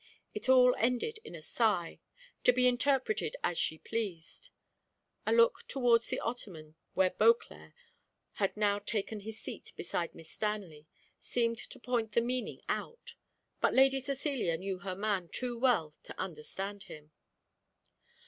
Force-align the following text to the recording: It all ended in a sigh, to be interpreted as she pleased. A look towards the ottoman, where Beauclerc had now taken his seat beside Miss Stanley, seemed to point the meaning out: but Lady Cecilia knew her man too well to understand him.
It 0.33 0.49
all 0.49 0.73
ended 0.79 1.19
in 1.23 1.35
a 1.35 1.43
sigh, 1.43 1.99
to 2.43 2.51
be 2.51 2.67
interpreted 2.67 3.35
as 3.43 3.59
she 3.59 3.77
pleased. 3.77 4.49
A 5.27 5.31
look 5.31 5.59
towards 5.67 6.07
the 6.07 6.19
ottoman, 6.19 6.73
where 6.95 7.11
Beauclerc 7.11 7.75
had 8.33 8.57
now 8.57 8.79
taken 8.79 9.19
his 9.19 9.39
seat 9.39 9.73
beside 9.77 10.15
Miss 10.15 10.31
Stanley, 10.31 10.87
seemed 11.19 11.59
to 11.59 11.79
point 11.79 12.13
the 12.13 12.21
meaning 12.21 12.61
out: 12.67 13.13
but 13.59 13.75
Lady 13.75 13.99
Cecilia 13.99 14.57
knew 14.57 14.79
her 14.79 14.95
man 14.95 15.29
too 15.29 15.55
well 15.59 15.93
to 16.01 16.19
understand 16.19 16.85
him. 16.85 17.11